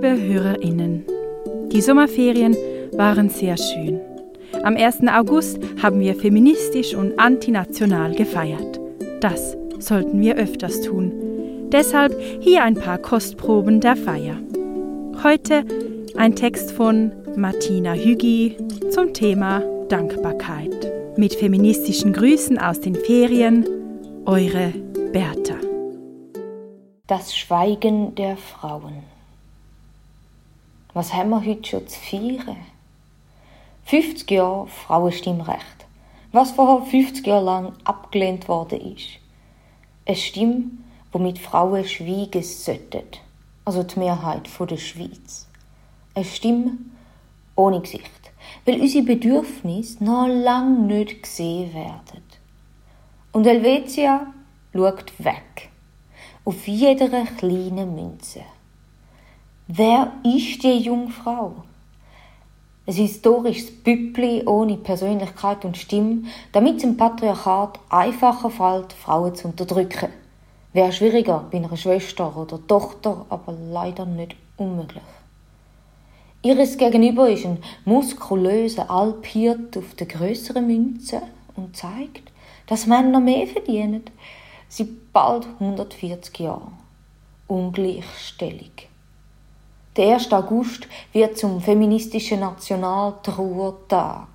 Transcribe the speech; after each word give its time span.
Liebe 0.00 0.22
Hörerinnen, 0.22 1.04
die 1.72 1.80
Sommerferien 1.80 2.56
waren 2.92 3.30
sehr 3.30 3.56
schön. 3.56 3.98
Am 4.62 4.76
1. 4.76 5.00
August 5.08 5.58
haben 5.82 5.98
wir 5.98 6.14
feministisch 6.14 6.94
und 6.94 7.18
antinational 7.18 8.14
gefeiert. 8.14 8.78
Das 9.20 9.56
sollten 9.80 10.20
wir 10.20 10.36
öfters 10.36 10.82
tun. 10.82 11.10
Deshalb 11.72 12.16
hier 12.38 12.62
ein 12.62 12.76
paar 12.76 12.98
Kostproben 12.98 13.80
der 13.80 13.96
Feier. 13.96 14.36
Heute 15.24 15.64
ein 16.16 16.36
Text 16.36 16.70
von 16.70 17.10
Martina 17.34 17.94
Hügi 17.94 18.56
zum 18.90 19.12
Thema 19.12 19.64
Dankbarkeit. 19.88 20.92
Mit 21.16 21.34
feministischen 21.34 22.12
Grüßen 22.12 22.56
aus 22.56 22.78
den 22.80 22.94
Ferien, 22.94 23.66
eure 24.26 24.72
Bertha. 25.12 25.56
Das 27.08 27.36
Schweigen 27.36 28.14
der 28.14 28.36
Frauen. 28.36 29.17
Was 30.98 31.14
haben 31.14 31.30
wir 31.30 31.44
heute 31.46 31.64
schon 31.64 31.86
zu 31.86 31.96
feiern? 31.96 32.56
50 33.84 34.28
Jahre 34.32 34.66
Frauenstimmrecht. 34.66 35.86
Was 36.32 36.50
vorher 36.50 36.84
50 36.84 37.24
Jahre 37.24 37.44
lang 37.44 37.72
abgelehnt 37.84 38.48
worden 38.48 38.80
ist. 38.96 39.06
Eine 40.04 40.16
Stimme, 40.16 40.64
womit 41.12 41.38
Frauen 41.38 41.84
schweigen 41.84 42.42
sollten. 42.42 43.04
Also 43.64 43.84
die 43.84 43.96
Mehrheit 44.00 44.48
der 44.58 44.76
Schweiz. 44.76 45.46
Eine 46.16 46.24
Stimme 46.24 46.78
ohne 47.54 47.80
Gesicht. 47.80 48.32
Weil 48.66 48.80
unsere 48.80 49.04
Bedürfnisse 49.04 50.02
noch 50.02 50.26
lange 50.26 50.80
nicht 50.80 51.22
gesehen 51.22 51.72
werden. 51.74 52.24
Und 53.30 53.46
Helvetia 53.46 54.34
schaut 54.74 55.12
weg. 55.20 55.70
Auf 56.44 56.66
jeder 56.66 57.24
kleinen 57.24 57.94
Münze. 57.94 58.40
Wer 59.70 60.12
ist 60.24 60.62
die 60.62 60.78
Jungfrau? 60.78 61.56
Ein 62.86 62.94
historisches 62.94 63.70
Büppli 63.70 64.42
ohne 64.46 64.78
Persönlichkeit 64.78 65.62
und 65.66 65.76
Stimme, 65.76 66.22
damit 66.52 66.78
es 66.78 66.84
im 66.84 66.96
Patriarchat 66.96 67.78
einfacher 67.90 68.48
fällt, 68.48 68.94
Frauen 68.94 69.34
zu 69.34 69.48
unterdrücken. 69.48 70.08
Wäre 70.72 70.90
schwieriger 70.90 71.44
bei 71.50 71.58
einer 71.58 71.76
Schwester 71.76 72.34
oder 72.34 72.66
Tochter, 72.66 73.26
aber 73.28 73.52
leider 73.52 74.06
nicht 74.06 74.36
unmöglich. 74.56 75.02
Ihres 76.40 76.78
Gegenüber 76.78 77.28
ist 77.28 77.44
ein 77.44 77.58
muskulöser 77.84 78.90
Alphirt 78.90 79.76
auf 79.76 79.94
der 79.96 80.06
größeren 80.06 80.66
Münze 80.66 81.20
und 81.56 81.76
zeigt, 81.76 82.32
dass 82.68 82.86
Männer 82.86 83.20
mehr 83.20 83.46
verdienen. 83.46 84.04
Seit 84.70 85.12
bald 85.12 85.46
140 85.60 86.38
Jahren. 86.38 86.72
Ungleichstellung. 87.48 88.87
Der 89.98 90.14
1. 90.14 90.32
August 90.32 90.86
wird 91.12 91.36
zum 91.36 91.60
feministischen 91.60 92.38
Nationaltrauertag. 92.38 94.28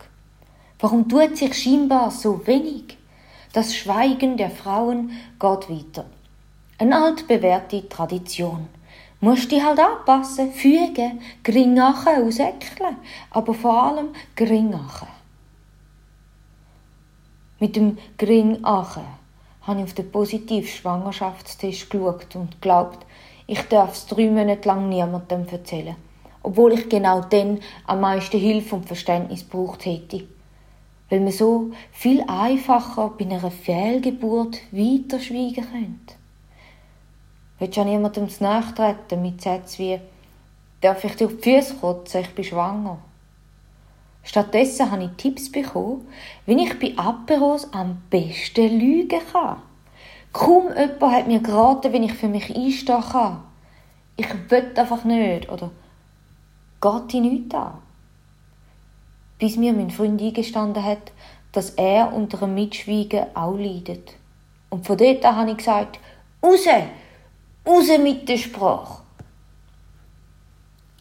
Warum 0.78 1.08
tut 1.08 1.38
sich 1.38 1.54
scheinbar 1.54 2.12
so 2.12 2.46
wenig? 2.46 2.98
Das 3.54 3.74
Schweigen 3.74 4.36
der 4.36 4.50
Frauen 4.50 5.12
geht 5.40 5.70
weiter. 5.70 6.06
Eine 6.78 7.02
altbewährte 7.02 7.88
Tradition. 7.88 8.68
Musst 9.22 9.54
dich 9.54 9.64
halt 9.64 9.80
anpassen, 9.80 10.52
fügen, 10.52 11.22
gringachen 11.46 12.26
ausäckeln, 12.26 12.98
aber 13.30 13.54
vor 13.54 13.84
allem 13.84 14.10
gringachen. 14.36 15.08
Mit 17.62 17.78
dem 17.78 17.98
Gringachen 18.18 19.23
habe 19.64 19.80
ich 19.80 19.86
auf 19.86 19.94
den 19.94 20.12
positiven 20.12 20.68
Schwangerschaftstest 20.68 21.90
geschaut 21.90 22.36
und 22.36 22.62
glaubt, 22.62 23.06
ich 23.48 23.62
darf 23.64 23.94
es 23.94 24.06
drei 24.06 24.30
Monate 24.30 24.68
lang 24.68 24.90
niemandem 24.90 25.48
erzählen. 25.50 25.96
Obwohl 26.42 26.74
ich 26.74 26.90
genau 26.90 27.22
dann 27.22 27.60
am 27.88 28.02
meisten 28.02 28.40
Hilfe 28.40 28.76
und 28.76 28.86
Verständnis 28.86 29.44
braucht 29.44 29.86
hätte. 29.86 30.28
Weil 31.10 31.22
man 31.22 31.32
so 31.32 31.72
viel 31.92 32.24
einfacher 32.28 33.14
bei 33.18 33.26
einer 33.26 33.52
Fehlgeburt 33.52 34.60
weiter 34.72 35.20
schweigen 35.20 35.66
könnte. 35.72 36.16
Willst 37.60 37.78
du 37.78 37.82
an 37.82 37.88
niemandem 37.88 38.28
nachtreten 38.40 39.22
mit 39.22 39.42
Sätzen 39.42 39.80
wie 39.80 40.00
«Darf 40.82 41.04
ich 41.06 41.16
dir 41.16 41.28
auf 41.28 41.38
die 41.38 41.62
Füße 41.62 41.76
kotzen? 41.76 42.22
Ich 42.22 42.36
bin 42.36 42.44
schwanger?» 42.44 42.98
Stattdessen 44.24 44.90
habe 44.90 45.04
ich 45.04 45.12
Tipps 45.18 45.52
bekommen, 45.52 46.08
wie 46.46 46.64
ich 46.64 46.80
bei 46.80 46.94
Aperos 46.98 47.72
am 47.74 48.02
besten 48.10 48.80
lügen 48.80 49.20
kann. 49.32 49.62
Kaum 50.32 50.70
jemand 50.70 51.16
hat 51.16 51.28
mir 51.28 51.42
geraten, 51.42 51.94
wie 51.94 52.06
ich 52.06 52.14
für 52.14 52.30
mich 52.30 52.56
einstehen 52.56 53.04
kann. 53.12 53.44
Ich 54.16 54.28
will 54.50 54.72
einfach 54.76 55.04
nicht. 55.04 55.50
Oder 55.50 55.70
geht 56.82 57.14
dich 57.14 57.22
nichts 57.22 57.54
an. 57.54 57.74
Bis 59.38 59.58
mir 59.58 59.74
mein 59.74 59.92
Freund 59.92 60.22
eingestanden 60.22 60.84
hat, 60.84 61.12
dass 61.52 61.72
er 61.72 62.14
unter 62.14 62.42
einem 62.42 62.56
Mitschweigen 62.56 63.26
auch 63.36 63.56
leidet. 63.56 64.16
Und 64.70 64.88
von 64.88 64.98
dort 64.98 65.24
an 65.24 65.36
habe 65.36 65.52
ich 65.52 65.58
gesagt, 65.58 66.00
raus, 66.42 66.66
raus 67.68 67.88
mit 68.02 68.28
der 68.28 68.38
Sprache. 68.38 69.03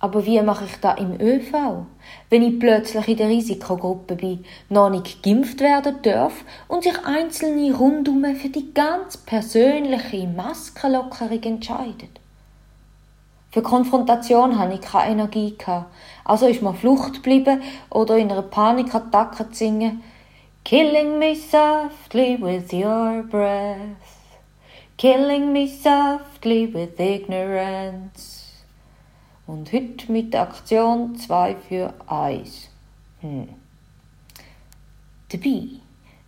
Aber 0.02 0.26
wie 0.26 0.42
mache 0.42 0.64
ich 0.64 0.80
das 0.80 0.98
im 0.98 1.20
ÖV, 1.20 1.86
wenn 2.28 2.42
ich 2.42 2.58
plötzlich 2.58 3.06
in 3.06 3.16
der 3.18 3.28
Risikogruppe 3.28 4.16
bin, 4.16 4.44
noch 4.68 4.90
nicht 4.90 5.22
geimpft 5.22 5.60
werden 5.60 5.94
darf 6.02 6.44
und 6.66 6.82
sich 6.82 7.06
Einzelne 7.06 7.72
rundum 7.72 8.24
für 8.34 8.48
die 8.48 8.74
ganz 8.74 9.16
persönliche 9.16 10.26
Maskenlockerung 10.26 11.40
entscheiden? 11.44 12.08
Für 13.52 13.62
Konfrontation 13.62 14.58
hatte 14.58 14.74
ich 14.74 14.80
keine 14.80 15.12
Energie. 15.12 15.56
Also 16.24 16.48
ist 16.48 16.62
mir 16.62 16.74
Flucht 16.74 17.14
geblieben 17.14 17.62
oder 17.88 18.16
in 18.16 18.32
einer 18.32 18.42
Panikattacke 18.42 19.50
zu 19.50 19.54
singen 19.54 20.02
Killing 20.64 21.20
me 21.20 21.36
softly 21.36 22.36
with 22.40 22.72
your 22.72 23.22
breath 23.22 23.78
Killing 24.98 25.52
me 25.52 25.68
softly 25.68 26.74
with 26.74 26.98
ignorance 26.98 28.41
und 29.46 29.72
heute 29.72 30.10
mit 30.10 30.32
der 30.32 30.42
Aktion 30.42 31.16
2 31.16 31.56
für 31.68 31.94
1. 32.06 32.68
Hm. 33.20 33.48
Dabei, 35.30 35.62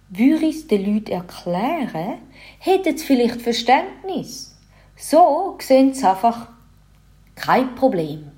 würde 0.08 0.47
ich 0.47 0.56
es 0.56 0.66
den 0.66 0.94
Leuten 0.94 1.12
erklären, 1.12 2.19
hätten 2.58 2.97
sie 2.97 3.04
vielleicht 3.04 3.42
Verständnis. 3.42 4.56
So 4.97 5.56
sehen 5.60 5.92
sie 5.92 6.08
einfach 6.08 6.48
kein 7.34 7.74
Problem. 7.74 8.30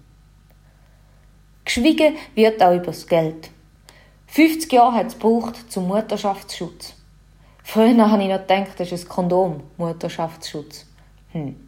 Geschwiegen 1.65 2.15
wird 2.34 2.62
auch 2.62 2.75
über 2.75 2.86
das 2.86 3.06
Geld. 3.06 3.50
50 4.28 4.72
Jahre 4.72 4.97
hat 4.97 5.06
es 5.06 5.15
gebraucht 5.15 5.70
zum 5.70 5.88
Mutterschaftsschutz. 5.88 6.94
Früher 7.62 8.10
habe 8.10 8.22
ich 8.22 8.28
noch 8.28 8.41
gedacht, 8.41 8.78
das 8.78 8.92
ist 8.92 9.06
ein 9.06 9.09
Kondom, 9.09 9.62
Mutterschaftsschutz. 9.76 10.86
Hm. 11.32 11.66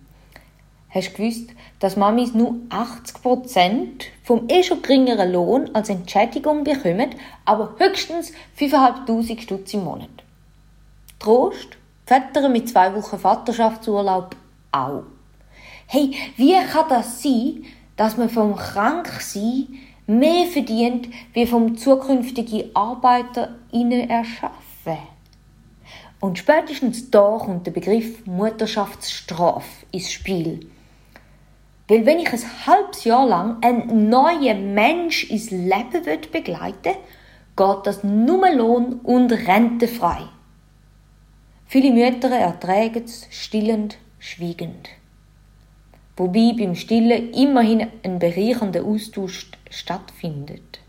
Hast 0.91 1.11
du 1.11 1.17
gewusst, 1.19 1.51
dass 1.81 1.97
Mamis 1.97 2.33
nur 2.33 2.55
80% 2.71 4.05
vom 4.25 4.49
eh 4.49 4.63
schon 4.63 4.81
geringeren 4.81 5.33
Lohn 5.33 5.71
als 5.75 5.91
Entschädigung 5.91 6.65
bekommen, 6.65 7.11
aber 7.45 7.75
höchstens 7.79 8.33
5'500 8.59 9.41
Stutz 9.41 9.75
im 9.75 9.85
Monat? 9.85 10.09
Trost, 11.19 11.77
Väter 12.07 12.49
mit 12.49 12.71
zwei 12.71 12.95
Wochen 12.95 13.19
Vaterschaftsurlaub 13.19 14.35
auch. 14.73 15.03
Hey, 15.87 16.15
wie 16.37 16.55
kann 16.55 16.89
das 16.89 17.23
sein, 17.23 17.65
dass 17.97 18.17
man 18.17 18.31
vom 18.31 18.57
Kranksein 18.57 19.69
mehr 20.07 20.47
verdient, 20.47 21.09
wie 21.35 21.47
vom 21.47 21.77
zukünftigen 21.77 22.75
Arbeiter 22.75 23.57
innen 23.73 24.09
erschaffen? 24.09 24.99
Und 26.21 26.39
spätestens 26.39 27.11
da 27.11 27.37
kommt 27.39 27.67
der 27.67 27.73
Begriff 27.73 28.25
Mutterschaftsstrafe 28.27 29.87
ins 29.93 30.11
Spiel. 30.11 30.69
Weil 31.89 32.05
wenn 32.05 32.19
ich 32.19 32.31
ein 32.31 32.67
halbes 32.67 33.05
Jahr 33.05 33.27
lang 33.27 33.63
einen 33.63 34.11
neuen 34.11 34.75
Mensch 34.75 35.25
ins 35.31 35.51
Leben 35.51 36.05
begleiten 36.31 36.85
will, 36.85 36.97
geht 37.57 37.87
das 37.87 38.05
nur 38.05 38.51
Lohn 38.51 39.01
und 39.03 39.33
Rente 39.33 39.89
frei. 39.89 40.21
Viele 41.67 41.91
Mütter 41.91 42.31
ertragen 42.31 43.05
es 43.05 43.27
stillend, 43.31 43.99
schwiegend. 44.19 44.91
Wobei 46.17 46.53
beim 46.57 46.75
Stillen 46.75 47.33
immerhin 47.33 47.87
ein 48.03 48.19
bereichernder 48.19 48.85
Austausch 48.85 49.51
stattfindet. 49.71 50.81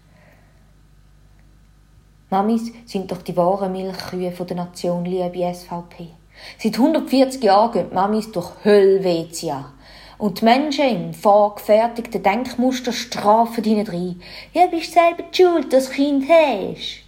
Mamis 2.29 2.71
sind 2.85 3.11
doch 3.11 3.21
die 3.21 3.35
wahren 3.37 3.71
Milchkühe 3.71 4.31
der 4.31 4.55
Nation, 4.55 5.05
liebe 5.05 5.53
SVP. 5.53 6.09
Seit 6.57 6.77
140 6.77 7.43
Jahren 7.43 7.71
gehen 7.71 7.93
Mamis 7.93 8.31
durch 8.31 8.51
Höllwetia 8.63 9.73
und 10.19 10.41
die 10.41 10.45
Menschen 10.45 10.85
im 10.85 11.13
vorgefertigten 11.13 12.21
Denkmuster 12.21 12.91
strafen 12.91 13.63
ihnen 13.63 13.87
rein. 13.87 14.21
Ja, 14.53 14.67
bist 14.67 14.93
selber 14.93 15.23
die 15.23 15.41
schuld, 15.41 15.73
dass 15.73 15.89
Kind 15.89 16.25
hast. 16.29 17.03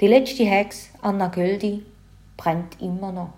Die 0.00 0.06
letzte 0.06 0.44
Hex, 0.44 0.90
Anna 1.02 1.26
Göldi, 1.26 1.84
brennt 2.36 2.80
immer 2.80 3.10
noch. 3.10 3.32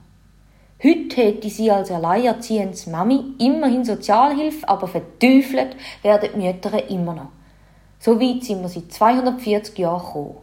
Heute 0.84 1.16
hätte 1.16 1.48
sie 1.48 1.70
als 1.70 1.90
alleinerziehendes 1.90 2.86
Mami 2.86 3.34
immerhin 3.38 3.82
Sozialhilfe, 3.84 4.68
aber 4.68 4.88
verteufelt 4.88 5.74
werden 6.02 6.28
die 6.34 6.38
Mütter 6.38 6.90
immer 6.90 7.14
noch. 7.14 7.30
So 7.98 8.20
weit 8.20 8.44
sind 8.44 8.60
wir 8.60 8.68
seit 8.68 8.92
240 8.92 9.78
Jahren 9.78 10.04
gekommen. 10.04 10.36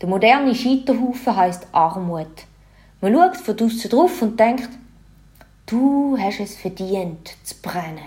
Der 0.00 0.08
moderne 0.08 0.54
Scheiterhaufen 0.54 1.36
heisst 1.36 1.66
Armut. 1.72 2.26
Man 3.02 3.14
schaut 3.14 3.36
von 3.36 3.56
draussen 3.56 3.90
drauf 3.90 4.22
und 4.22 4.40
denkt, 4.40 4.70
du 5.66 6.16
hast 6.18 6.40
es 6.40 6.56
verdient 6.56 7.34
zu 7.42 7.56
brennen. 7.60 7.98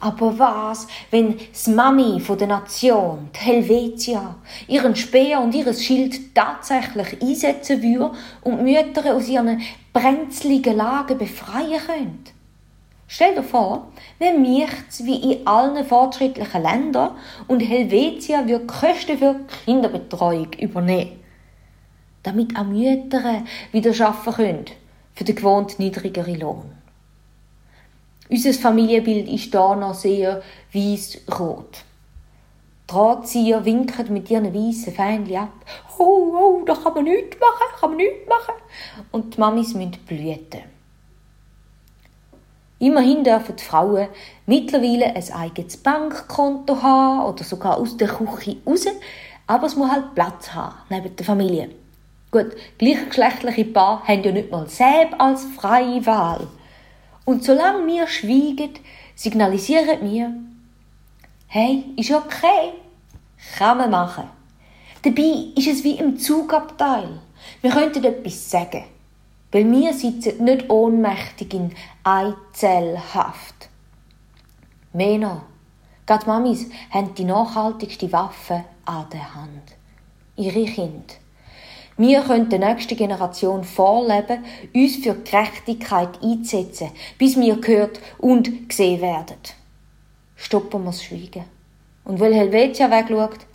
Aber 0.00 0.36
was, 0.36 0.88
wenn 1.12 1.38
das 1.52 1.68
Mami 1.68 2.18
von 2.18 2.36
der 2.36 2.48
Nation, 2.48 3.30
die 3.34 3.38
Helvetia, 3.38 4.34
ihren 4.66 4.96
Speer 4.96 5.40
und 5.40 5.54
ihres 5.54 5.84
Schild 5.84 6.34
tatsächlich 6.34 7.22
einsetzen 7.22 7.80
würde 7.80 8.10
und 8.40 8.64
Mütter 8.64 9.14
aus 9.14 9.28
ihren 9.28 9.60
brenzligen 9.92 10.76
Lagen 10.76 11.18
befreien 11.18 11.80
können? 11.86 12.24
Stell 13.06 13.34
dir 13.36 13.44
vor, 13.44 13.92
wir 14.18 14.36
möchten 14.36 15.06
wie 15.06 15.34
in 15.34 15.46
allen 15.46 15.84
fortschrittlichen 15.84 16.62
Ländern 16.62 17.12
und 17.46 17.60
Helvetia 17.60 18.44
würde 18.48 18.66
Kosten 18.66 19.18
für 19.18 19.36
Kinderbetreuung 19.64 20.52
übernehmen. 20.54 21.20
Damit 22.24 22.58
auch 22.58 22.64
Mütter 22.64 23.42
wieder 23.70 24.06
arbeiten 24.06 24.32
können 24.32 24.81
für 25.14 25.24
den 25.24 25.36
gewohnt 25.36 25.78
niedrigeren 25.78 26.40
Lohn. 26.40 26.72
Unser 28.28 28.54
Familienbild 28.54 29.28
ist 29.28 29.52
da 29.54 29.74
noch 29.74 29.94
sehr 29.94 30.42
weiß-rot. 30.72 31.84
Drahtzieher 32.86 33.64
winken 33.64 34.12
mit 34.12 34.30
ihren 34.30 34.54
weißen 34.54 34.92
Fähnchen 34.92 35.36
ab. 35.36 35.52
Oh, 35.98 36.34
oh, 36.34 36.64
da 36.64 36.74
kann 36.74 36.94
man 36.94 37.04
nichts 37.04 37.36
machen, 37.38 37.80
kann 37.80 37.90
man 37.90 37.96
nichts 37.98 38.28
machen. 38.28 38.54
Und 39.10 39.34
die 39.34 39.40
Mamis 39.40 39.74
müssen 39.74 39.98
blüten. 40.06 40.62
Immerhin 42.78 43.22
dürfen 43.22 43.54
die 43.56 43.62
Frauen 43.62 44.08
mittlerweile 44.46 45.14
ein 45.14 45.32
eigenes 45.32 45.76
Bankkonto 45.76 46.82
haben 46.82 47.32
oder 47.32 47.44
sogar 47.44 47.76
aus 47.76 47.96
der 47.96 48.08
Küche 48.08 48.56
raus, 48.66 48.86
aber 49.46 49.66
es 49.66 49.76
muss 49.76 49.90
halt 49.90 50.14
Platz 50.14 50.52
haben 50.52 50.74
neben 50.90 51.14
der 51.14 51.24
Familie. 51.24 51.70
Gut, 52.32 52.56
gleichgeschlechtliche 52.78 53.66
Paare 53.66 54.08
haben 54.08 54.24
ja 54.24 54.32
nicht 54.32 54.50
mal 54.50 54.66
selbst 54.66 55.20
als 55.20 55.44
freie 55.54 56.04
Wahl. 56.06 56.48
Und 57.26 57.44
solange 57.44 57.86
wir 57.86 58.06
schweigen, 58.06 58.70
signalisieren 59.14 59.98
wir, 60.00 60.32
hey, 61.46 61.84
ist 61.94 62.10
okay, 62.10 62.72
kann 63.58 63.76
man 63.76 63.90
machen. 63.90 64.30
Dabei 65.02 65.52
ist 65.56 65.68
es 65.68 65.84
wie 65.84 65.98
im 65.98 66.16
Zugabteil. 66.16 67.20
Wir 67.60 67.70
könnten 67.70 68.02
etwas 68.02 68.50
sagen. 68.50 68.84
Weil 69.50 69.70
wir 69.70 69.92
sitzen 69.92 70.42
nicht 70.42 70.70
ohnmächtig 70.70 71.52
in 71.52 71.74
Eizellhaft. 72.02 73.68
Mehr 74.94 75.18
noch, 75.18 75.42
gerade 76.06 76.24
Mamis 76.24 76.64
haben 76.90 77.14
die 77.14 77.24
nachhaltigste 77.24 78.10
Waffe 78.10 78.64
an 78.86 79.04
der 79.12 79.34
Hand. 79.34 79.76
Ihre 80.36 80.64
Kinder. 80.64 81.21
Wir 81.96 82.22
können 82.22 82.48
der 82.48 82.58
nächsten 82.58 82.96
Generation 82.96 83.64
vorleben, 83.64 84.44
uns 84.74 84.96
für 84.96 85.14
Gerechtigkeit 85.14 86.22
einzusetzen, 86.22 86.90
bis 87.18 87.38
wir 87.38 87.60
gehört 87.60 88.00
und 88.18 88.68
gesehen 88.68 89.00
werden. 89.00 89.36
Stoppen 90.36 90.84
wir 90.84 90.90
das 90.90 91.04
Schweigen. 91.04 91.44
Und 92.04 92.18
weil 92.18 92.34
Helvetia 92.34 92.90
wegschaut, 92.90 93.46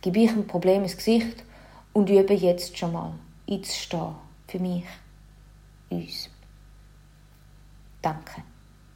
gebe 0.00 0.20
ich 0.20 0.30
ein 0.30 0.46
Problem 0.46 0.82
ins 0.82 0.96
Gesicht 0.96 1.44
und 1.92 2.08
übe 2.08 2.34
jetzt 2.34 2.78
schon 2.78 2.92
mal 2.92 3.12
einzustehen 3.48 4.14
für 4.46 4.58
mich 4.58 4.84
uns. 5.90 6.30
Danke. 8.00 8.49